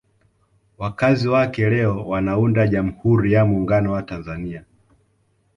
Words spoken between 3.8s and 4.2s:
wa